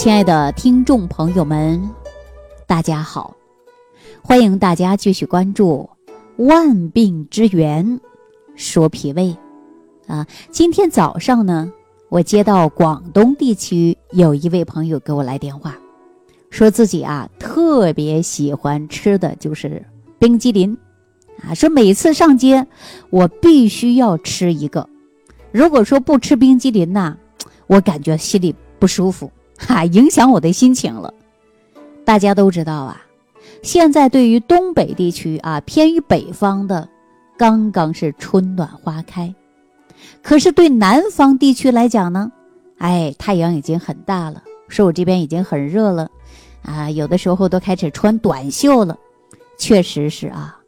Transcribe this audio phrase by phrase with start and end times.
[0.00, 1.78] 亲爱的听众朋友们，
[2.66, 3.36] 大家好！
[4.22, 5.86] 欢迎大家继续关注
[6.46, 8.00] 《万病之源
[8.56, 9.36] 说脾胃》
[10.10, 10.26] 啊。
[10.50, 11.70] 今天早上呢，
[12.08, 15.76] 我接到广东地区有一位朋友给我来电话，
[16.48, 19.84] 说自己啊特别喜欢吃的就是
[20.18, 20.74] 冰激凌
[21.42, 22.66] 啊，说每次上街
[23.10, 24.88] 我必须要吃一个，
[25.52, 27.14] 如果说不吃冰激凌呐，
[27.66, 29.30] 我感觉心里不舒服。
[29.68, 31.12] 哈，影响我的心情了。
[32.04, 33.00] 大家都知道啊，
[33.62, 36.88] 现在对于东北地区啊，偏于北方的，
[37.36, 39.32] 刚刚是春暖花开。
[40.22, 42.32] 可是对南方地区来讲呢，
[42.78, 46.10] 哎，太阳已经很大了，说我这边已经很热了，
[46.62, 48.96] 啊，有的时候都开始穿短袖了。
[49.58, 50.58] 确实是啊，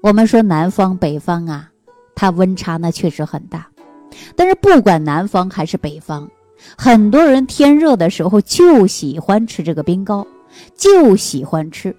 [0.00, 1.68] 我们说南方北方啊，
[2.14, 3.66] 它温差那确实很大。
[4.36, 6.30] 但是不管南方还是北方。
[6.76, 10.26] 很多人天热的时候就喜欢吃这个冰糕，
[10.76, 11.94] 就喜欢吃。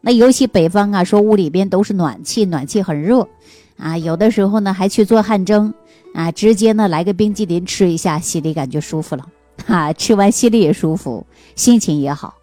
[0.00, 3.28] 那尤其北方啊，说屋里边都是暖气，暖气很热，
[3.76, 5.74] 啊，有的时候呢还去做汗蒸，
[6.14, 9.26] 啊，直接呢来个冰激凌吃一下，心里感觉舒服了，
[9.66, 12.34] 哈， 吃完心里也舒服，心情也好。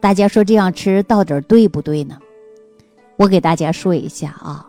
[0.00, 2.18] 大家说这样吃到底对不对呢？
[3.16, 4.68] 我给大家说一下啊，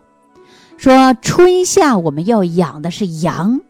[0.78, 3.60] 说春夏我们要养的是阳，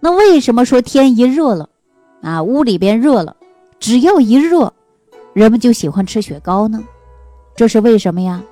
[0.00, 1.68] 那为什么说天一热了？
[2.24, 3.36] 啊，屋里边热了，
[3.78, 4.72] 只要一热，
[5.34, 6.82] 人们就喜欢吃雪糕呢，
[7.54, 8.42] 这是为什么呀？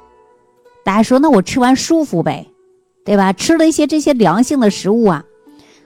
[0.84, 2.46] 大家说，那我吃完舒服呗，
[3.02, 3.32] 对吧？
[3.32, 5.24] 吃了一些这些凉性的食物啊，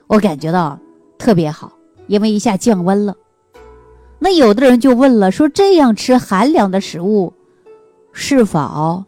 [0.09, 0.79] 我感觉到
[1.17, 1.71] 特别好，
[2.09, 3.15] 因为一下降温了。
[4.19, 7.33] 那有的人就问了，说这样吃寒凉的食物，
[8.13, 9.05] 是否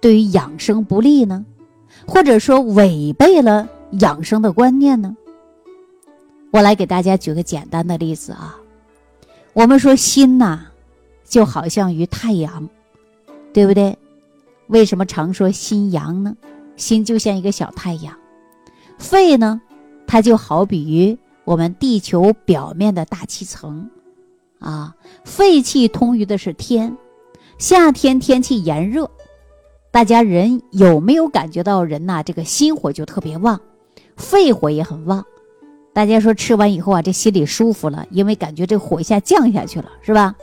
[0.00, 1.44] 对于养生不利呢？
[2.06, 3.68] 或者说违背了
[4.00, 5.16] 养生的观念呢？
[6.56, 8.56] 我来给大家举个简单的例子啊，
[9.52, 10.60] 我们说心呐，
[11.22, 12.66] 就好像于太阳，
[13.52, 13.98] 对不对？
[14.68, 16.34] 为什么常说心阳呢？
[16.74, 18.16] 心就像一个小太阳，
[18.96, 19.60] 肺呢，
[20.06, 23.90] 它就好比于我们地球表面的大气层，
[24.58, 24.96] 啊，
[25.26, 26.96] 肺气通于的是天。
[27.58, 29.10] 夏天天气炎热，
[29.90, 32.22] 大家人有没有感觉到人呐？
[32.22, 33.60] 这个心火就特别旺，
[34.16, 35.22] 肺火也很旺。
[35.96, 40.36] 大家说吃完以后啊，这心里舒服了，因为感觉这火一下降下去了，是吧？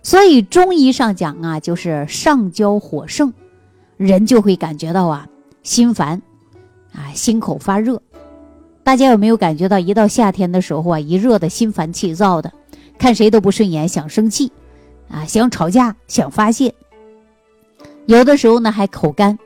[0.00, 3.32] 所以中医上讲啊，就是上焦火盛，
[3.96, 5.26] 人就会感觉到啊
[5.64, 6.22] 心烦，
[6.92, 8.00] 啊心口发热。
[8.84, 12.52] 大家有没有感觉到，一到夏天的时候啊，一热的心烦气躁的，
[12.96, 14.52] 看谁都不顺眼，想生气，
[15.08, 16.72] 啊想吵架，想发泄。
[18.04, 19.36] 有的时候呢还口干。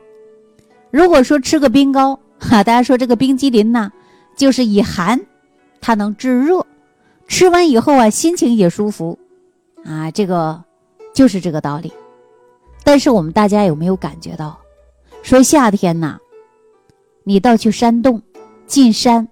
[0.90, 3.90] 如果说吃个冰糕，哈，大家说这个冰激凌呢，
[4.36, 5.18] 就是以寒。
[5.80, 6.66] 它能制热，
[7.26, 9.18] 吃完以后啊，心情也舒服，
[9.84, 10.62] 啊，这个
[11.14, 11.92] 就是这个道理。
[12.84, 14.58] 但是我们大家有没有感觉到，
[15.22, 16.18] 说夏天呐，
[17.24, 18.22] 你到去山洞、
[18.66, 19.28] 进山，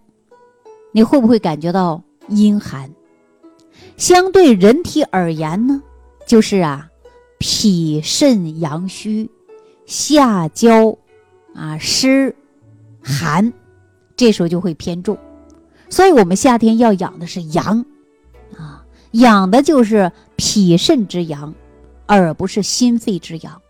[0.93, 2.91] 你会不会感觉到阴寒？
[3.97, 5.83] 相对人体而言呢，
[6.27, 6.89] 就是啊，
[7.39, 9.31] 脾肾阳虚，
[9.87, 10.97] 下焦
[11.55, 12.35] 啊湿
[13.03, 13.53] 寒，
[14.17, 15.19] 这时候就会偏重。
[15.91, 17.85] 所以，我们夏天要养的是阳，
[18.57, 21.55] 啊，养的就是脾肾之阳，
[22.07, 23.61] 而不是心肺之阳。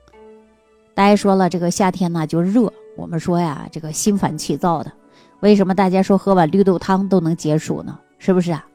[0.94, 4.92] 大家说了，这个夏天呢就热，我们说呀，这个心烦气躁的，
[5.40, 7.98] 为什么大家说喝碗绿豆汤都能解暑呢？
[8.18, 8.66] 是不是啊？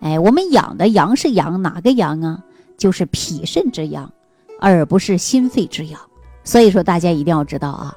[0.00, 2.42] 哎，我们养的阳是阳，哪个阳啊？
[2.78, 4.10] 就是脾肾之阳，
[4.60, 6.00] 而不是心肺之阳。
[6.44, 7.94] 所以说，大家一定要知道啊。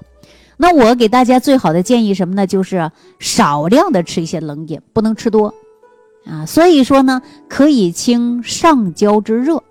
[0.62, 2.46] 那我给大家最好的建议什么呢？
[2.46, 5.54] 就是少量的吃一些冷饮，不能吃多，
[6.26, 9.64] 啊，所以说呢，可以清上焦之热，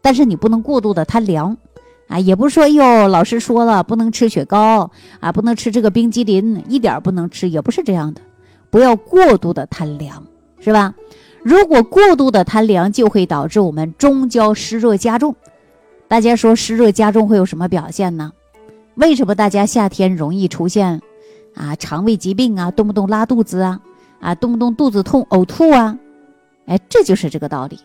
[0.00, 1.56] 但是你不能过度的贪凉，
[2.06, 8.20] 啊，也不是说哟，老师说了不能吃雪糕啊，不能吃这个冰激凌，一点不能吃，也不是这样的，
[8.70, 10.24] 不要过度的贪凉，
[10.60, 10.94] 是吧？
[11.42, 15.34] 如果过度的贪凉，就会导致我们中焦湿热加重。
[16.06, 18.30] 大家说湿热加重会有什么表现呢？
[18.96, 21.02] 为什么大家夏天容易出现
[21.54, 23.80] 啊肠胃疾病啊，动不动拉肚子啊，
[24.20, 25.98] 啊动不动肚子痛、呕吐啊？
[26.64, 27.78] 哎，这就是这个道理。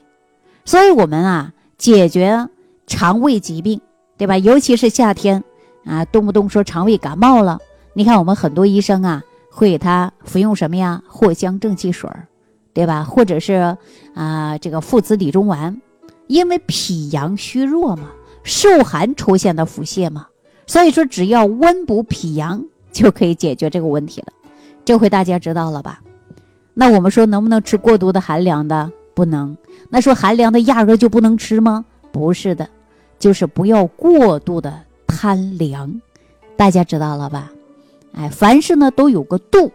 [0.63, 2.47] 所以，我们啊解决
[2.87, 3.81] 肠胃疾病，
[4.17, 4.37] 对吧？
[4.37, 5.43] 尤其是夏天
[5.83, 7.59] 啊，动不动说肠胃感冒了，
[7.93, 9.21] 你看我们很多医生啊
[9.51, 11.03] 会给他服用什么呀？
[11.09, 12.09] 藿香正气水
[12.73, 13.03] 对吧？
[13.03, 13.75] 或者是
[14.15, 15.81] 啊这个附子理中丸，
[16.27, 18.11] 因为脾阳虚弱嘛，
[18.43, 20.27] 受寒出现的腹泻嘛。
[20.71, 22.63] 所以说，只要温补脾阳
[22.93, 24.27] 就可以解决这个问题了。
[24.85, 26.01] 这回大家知道了吧？
[26.73, 28.89] 那我们说能不能吃过度的寒凉的？
[29.13, 29.57] 不能。
[29.89, 31.83] 那说寒凉的压根就不能吃吗？
[32.13, 32.69] 不是的，
[33.19, 34.73] 就是不要过度的
[35.05, 35.93] 贪凉。
[36.55, 37.51] 大家知道了吧？
[38.13, 39.69] 哎，凡事呢都有个度，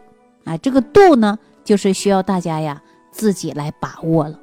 [0.44, 4.40] 啊，这个度呢就是需要大家呀自己来把握了。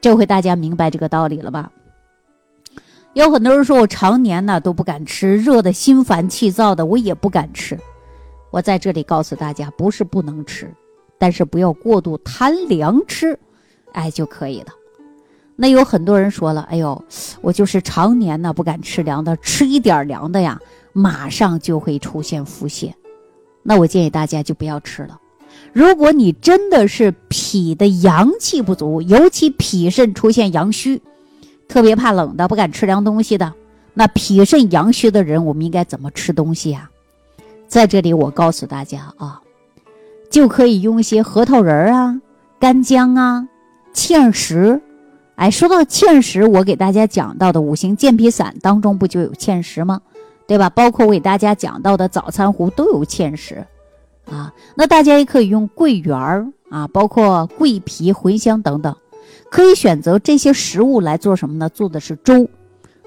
[0.00, 1.72] 这回大家明白这个道理了吧？
[3.16, 7.78] 有很多人说我常年呢都不敢吃，热的心烦气躁的，我也不敢吃。
[8.50, 10.70] 我在这里告诉大家，不是不能吃，
[11.16, 13.38] 但是不要过度贪凉吃，
[13.92, 14.66] 哎就可以了。
[15.56, 17.02] 那有很多人说了，哎呦，
[17.40, 20.60] 我就是常年呢不敢吃凉的，吃一点凉的呀，
[20.92, 22.92] 马上就会出现腹泻。
[23.62, 25.18] 那我建议大家就不要吃了。
[25.72, 31.00] 如果你真的是脾的阳气不足，尤其脾肾出现阳虚，
[31.68, 33.52] 特别怕冷的，不敢吃凉东西的，
[33.94, 36.90] 那脾肾阳虚的人，我们应该怎么吃东西呀？
[37.66, 39.40] 在这里，我告诉大家啊，
[40.30, 42.20] 就可以用一些核桃仁儿啊、
[42.60, 43.48] 干姜啊、
[43.92, 44.80] 芡实。
[45.34, 50.00] 哎，说到芡实，我给大家讲到的五行健脾散当中不就有芡实吗？
[50.46, 50.70] 对吧？
[50.70, 53.66] 包括我给大家讲到的早餐壶都有芡实。
[54.30, 58.96] 啊，那大家也可以用桂圆儿啊，包括桂皮、茴香等等，
[59.56, 61.66] 可以选择这些食物来做什么呢？
[61.70, 62.46] 做的是粥。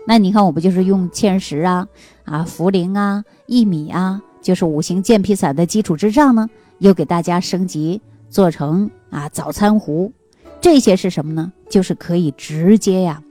[0.08, 1.88] 那你看，我不就是用芡实啊、
[2.26, 6.50] 啊茯苓啊、薏米啊，就是五行健脾散的基础之上呢，
[6.80, 8.02] 又给大家升级
[8.32, 10.12] 做成啊早餐壶。
[10.60, 11.54] 这些是什么呢？
[11.70, 13.22] 就是可以直接呀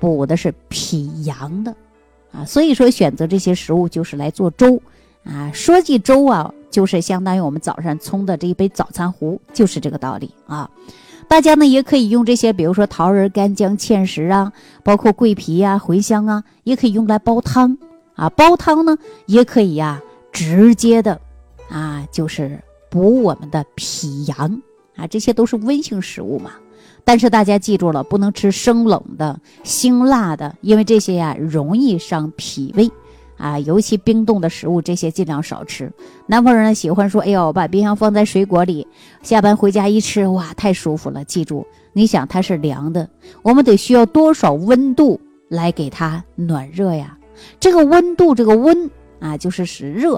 [0.00, 1.76] 补的是脾阳的
[2.32, 2.42] 啊。
[2.46, 4.80] 所以说，选择这些食物就是来做粥
[5.24, 5.52] 啊。
[5.52, 6.54] 说起粥啊。
[6.70, 10.70] 就是相当于我们早上冲的这一杯早餐壶，就是这个道理啊。
[11.32, 14.52] 大家呢也可以用这些，比如说桃仁、干姜、芡实啊，
[14.84, 17.78] 包括桂皮呀、茴香啊，也可以用来煲汤
[18.14, 18.28] 啊。
[18.28, 19.98] 煲汤呢也可以呀，
[20.30, 21.18] 直接的
[21.70, 24.60] 啊，就是补我们的脾阳
[24.94, 25.06] 啊。
[25.06, 26.50] 这些都是温性食物嘛。
[27.02, 32.90] 但是大家记住了，不能吃生冷的、辛辣的，因为这些呀容易伤脾胃。
[33.42, 35.92] 啊，尤其冰冻的食物，这些尽量少吃。
[36.28, 38.86] 南方人呢喜欢说：“哎呦，把冰箱放在水果里，
[39.20, 43.08] 下班回家一吃，哇，太舒服了。”记住，你想它是凉的，
[43.42, 47.18] 我们得需要多少温度来给它暖热呀？
[47.58, 50.16] 这个温度，这个温啊，就是使热，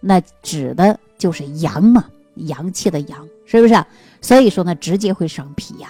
[0.00, 3.80] 那指的就是阳嘛，阳气的阳，是不是？
[4.20, 5.88] 所以说呢，直接会伤脾阳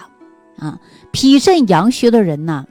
[0.59, 0.79] 啊。
[1.11, 2.67] 脾肾阳虚的人呢，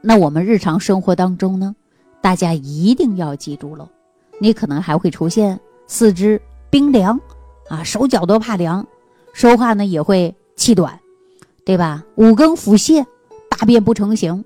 [0.00, 1.76] 那我们日常生活当中呢？
[2.20, 3.88] 大家一定要记住了，
[4.40, 7.18] 你可能还会出现四肢冰凉，
[7.68, 8.86] 啊，手脚都怕凉，
[9.32, 10.98] 说话呢也会气短，
[11.64, 12.04] 对吧？
[12.16, 13.04] 五更腹泻，
[13.48, 14.44] 大便不成形，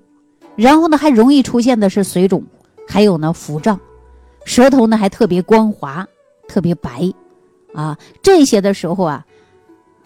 [0.55, 2.43] 然后呢还容易出现的是水肿，
[2.87, 3.79] 还有呢腹胀，
[4.45, 6.07] 舌头呢还特别光滑，
[6.47, 7.11] 特别白，
[7.73, 9.25] 啊，这些的时候啊，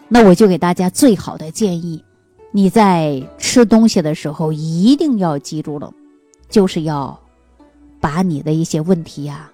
[0.08, 2.02] 那我就给大家最好的建议，
[2.50, 5.92] 你在吃东西的时候一定要记住了，
[6.48, 7.20] 就是要。
[8.00, 9.50] 把你的一些问题呀，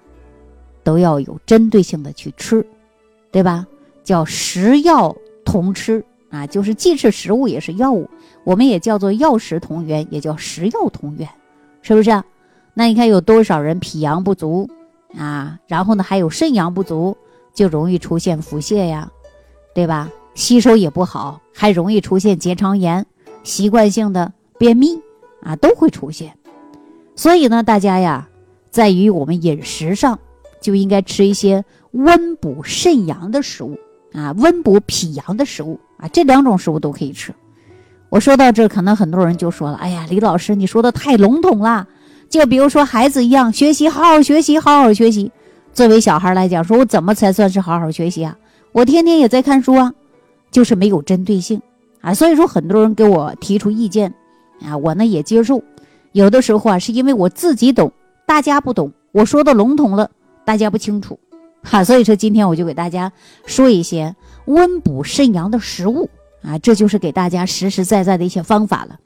[0.83, 2.65] 都要有针对性的去吃，
[3.31, 3.65] 对吧？
[4.03, 8.09] 叫食药同吃啊，就是既是食物也是药物，
[8.43, 11.27] 我们也叫做药食同源，也叫食药同源，
[11.81, 12.23] 是不是？
[12.73, 14.69] 那你看有多少人脾阳不足
[15.17, 15.59] 啊？
[15.67, 17.17] 然后呢，还有肾阳不足，
[17.53, 19.11] 就容易出现腹泻呀，
[19.73, 20.11] 对吧？
[20.35, 23.05] 吸收也不好，还容易出现结肠炎，
[23.41, 25.01] 习惯性的便秘
[25.41, 26.37] 啊，都会出现。
[27.15, 28.27] 所以呢，大家呀。
[28.75, 30.19] 在于我们饮食上，
[30.59, 33.79] 就应该吃一些温补肾阳的食物
[34.11, 37.33] 啊，温补脾阳的食物啊，这两种食物都可以吃。
[38.09, 41.87] 我说到这，可能很多人就说了：“哎呀，李老师，你说的太笼统了。”
[42.27, 45.31] 就比如说孩子一样，学习好好学习，好好学习。
[45.71, 48.37] 作为小孩来讲，说我怎么才算是好好学习啊？
[48.73, 49.93] 我天天也在看书啊，
[50.51, 51.61] 就是没有针对性
[52.01, 52.13] 啊。
[52.13, 54.13] 所以说，很多人给我提出意见
[54.61, 55.63] 啊，我呢也接受。
[56.11, 57.89] 有的时候啊，是因为我自己懂。
[58.25, 60.09] 大家不懂，我说的笼统了，
[60.43, 61.19] 大家不清楚，
[61.63, 63.11] 哈， 所以说今天我就给大家
[63.45, 64.15] 说一些
[64.45, 66.09] 温补肾阳的食物
[66.41, 68.99] 啊，这就是给大家实实在在的一些方法了。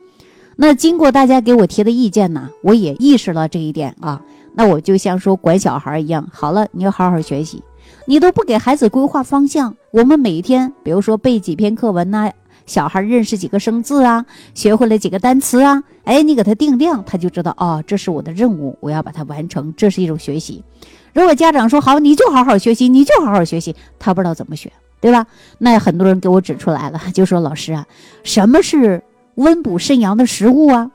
[0.55, 4.21] 那经过大家给我提的意见呢，我也意识了这一点啊，
[4.53, 7.61] 那我就像说管小孩一样，好了，你要好好学习，
[8.05, 12.31] 你都不给孩子规划方向，我们每天比如说背几篇课文呐。
[12.69, 14.23] 小孩认识几个生字啊，
[14.53, 20.63] 学会了几个单词啊，哎，你给他定量，他就知道哦，这是我的任务，我要把它完成，这是一种学习。
[21.11, 24.71] 如果家长说好，你就好好学习，你就好好学习，他不知道怎么学，
[25.01, 25.25] 对吧？
[25.57, 27.88] 那很多人给我指出来了， 就说老师啊，
[28.23, 30.91] 什么是温补肾阳的食物啊，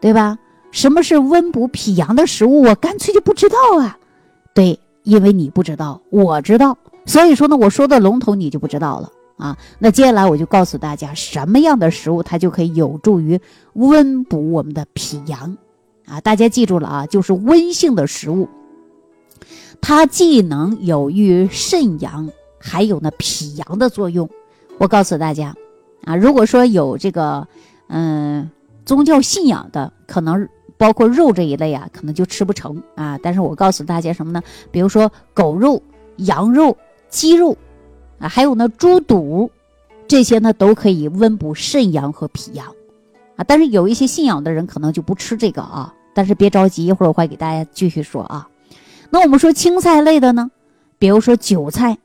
[0.00, 0.36] 对吧？
[0.72, 2.62] 什么是温补脾阳的食物？
[2.62, 3.96] 我干脆就不知道啊。
[4.52, 6.76] 对，因为你不知道，我知道，
[7.06, 9.08] 所以说呢，我说的笼统，你就不知道了。
[9.36, 9.56] 啊。
[9.78, 13.40] 那接下来我就告诉大家，什么样的食物它就可以有助于
[13.74, 15.56] 温补我们的脾阳
[16.06, 16.20] 啊？
[16.20, 18.48] 大家记住了啊，就是温性的食物，
[19.80, 24.28] 它既能有于肾阳，还有呢脾阳的作用。
[24.78, 25.54] 我告诉大家
[26.04, 27.46] 啊，如果说有这个
[27.88, 28.50] 嗯
[28.84, 30.48] 宗教信仰的，可能。
[30.78, 33.16] 包括肉这一类啊，可能就吃不成啊。
[33.22, 34.42] 但是我告诉大家什么呢？
[34.72, 35.80] 比如说狗肉、
[36.16, 36.76] 羊肉、
[37.08, 37.56] 鸡肉
[38.22, 39.50] 啊，还有呢猪肚，
[40.06, 42.66] 这些呢都可以温补肾阳和脾阳
[43.36, 43.44] 啊。
[43.46, 45.92] 但是有一些信仰的人可能就不吃这个啊。
[46.14, 48.48] 但是别着急，一会儿我会给大家继续说啊。
[49.10, 50.50] 那我们说青菜类的呢，
[50.98, 51.98] 比如说韭菜，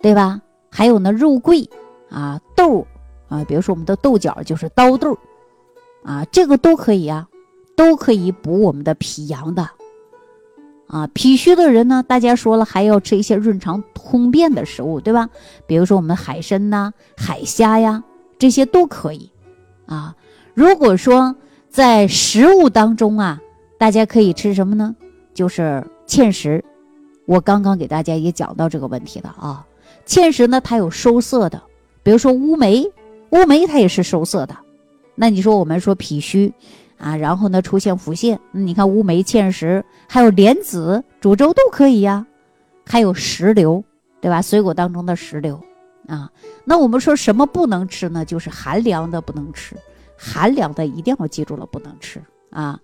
[0.00, 0.40] 对吧？
[0.70, 1.68] 还有呢肉桂
[2.10, 2.86] 啊、豆
[3.28, 5.18] 啊，比如说我们的豆角就是刀豆
[6.04, 7.26] 啊，这个都可以啊。
[7.76, 9.68] 都可以补我们的脾阳的，
[10.86, 15.28] 啊，脾虚的人呢，大家说了还要吃一些润肠通便的食物，对吧？
[15.66, 18.04] 比如说我们海参呐、海虾呀，
[18.38, 19.30] 这些都可以，
[19.86, 20.14] 啊。
[20.54, 21.34] 如果说
[21.68, 23.40] 在食物当中啊，
[23.78, 24.94] 大家可以吃什么呢？
[25.34, 26.64] 就是芡实，
[27.26, 29.66] 我刚刚给大家也讲到这个问题了啊。
[30.06, 31.60] 芡实呢，它有收涩的，
[32.02, 32.86] 比如说乌梅，
[33.30, 34.56] 乌梅它也是收涩的。
[35.16, 36.54] 那你说我们说脾虚。
[36.98, 42.26] 啊，然后呢，出现腹泻，你看乌梅、芡实，还有莲子煮粥都可以呀，
[42.86, 43.84] 还有石榴，
[44.20, 44.42] 对吧？
[44.42, 45.60] 水果当中的石榴
[46.08, 46.30] 啊。
[46.64, 48.24] 那我们说什么不能吃呢？
[48.24, 49.76] 就是寒凉的不能吃，
[50.16, 52.78] 寒凉的一定要记住了，不能吃啊。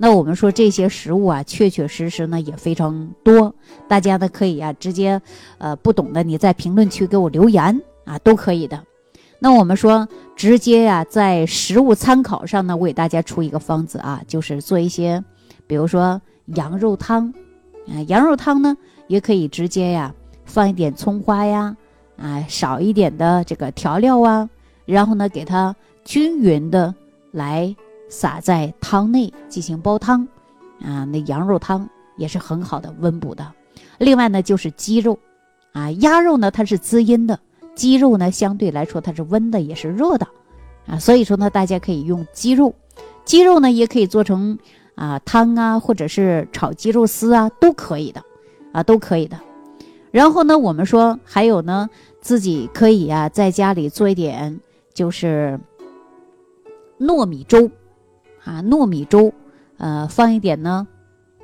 [0.00, 3.52] 那我们说这些食物啊，确确实实呢也非常多，
[3.88, 5.20] 大家呢可以啊直接，
[5.58, 8.80] 呃，不懂的你在评论区给我留言啊，都可以的。
[9.40, 15.22] 那我们说，直接呀，在食物参考上呢，我给大家出一个方子啊，就是做一些，
[15.66, 17.32] 比如说羊肉汤，
[17.88, 18.76] 啊，羊肉汤呢，
[19.06, 20.14] 也可以直接呀，
[20.48, 21.76] 放一点葱花呀，
[22.16, 24.48] 啊，少一点的这个调料啊，
[24.86, 26.92] 然后呢，给它均匀的
[27.30, 27.76] 来
[28.08, 30.26] 撒在汤内进行煲汤，
[30.82, 33.46] 啊，那羊肉汤也是很好的温补的。
[33.98, 35.18] 另外呢，就是鸡肉，
[35.72, 37.38] 啊，鸭肉呢，它是滋阴的。
[37.74, 40.26] 鸡肉呢，相对来说它是温的，也是热的，
[40.86, 42.74] 啊，所以说呢，大家可以用鸡肉，
[43.24, 44.58] 鸡肉呢也可以做成
[44.96, 48.20] 啊汤啊，或者是炒鸡肉丝啊，都可以的，
[48.72, 49.38] 啊，都可以的。
[50.10, 51.88] 然后呢，我们说还有呢，
[52.20, 54.60] 自己可以啊在家里做一点，
[54.94, 55.58] 就是
[56.98, 57.70] 糯米粥，
[58.44, 59.32] 啊，糯米粥，
[59.76, 60.86] 呃，放一点呢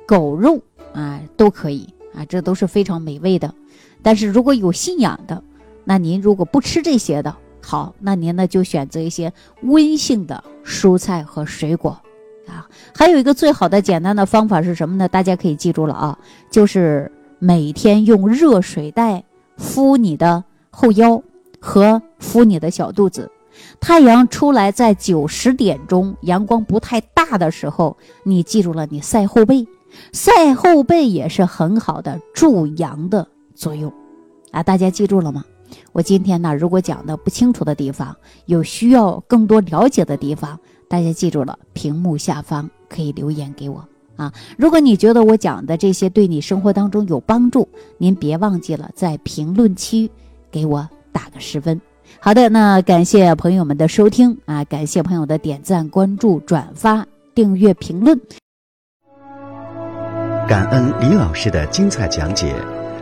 [0.05, 0.61] 狗肉
[0.93, 3.53] 啊，都可以啊，这都是非常美味的。
[4.01, 5.43] 但是如果有信仰的，
[5.83, 9.31] 那您如果不吃这些的，好，那您呢就选择一些
[9.61, 11.99] 温性的蔬菜和水果，
[12.47, 15.07] 啊，还有一个最好的简单的方法是什么呢？
[15.07, 16.19] 大家可以记住了啊，
[16.49, 19.23] 就是每天用热水袋
[19.57, 21.21] 敷你的后腰
[21.59, 23.31] 和敷你的小肚子，
[23.79, 29.67] 太阳出来在九十点钟，阳光不太大的时候，你记住了，你晒后背，
[30.11, 33.91] 晒后背也是很好的助阳的作用，
[34.51, 35.43] 啊，大家记住了吗？
[35.91, 38.15] 我今天呢，如果讲的不清楚的地方，
[38.45, 43.83] 有需要更多了解的地方，大家记住了，屏幕下方可以留言给我。
[44.15, 44.33] 啊。
[44.57, 47.67] 如果你觉得我讲的这些对你生活当中有帮助，
[47.97, 50.09] 您别忘记了在评论区
[50.51, 51.79] 给我打个十分。
[52.19, 58.19] 好的，那感谢朋友们的收听啊，感谢朋友的点赞、关注、转发、订阅、评论。
[60.47, 62.55] 感恩李老师的精彩讲解。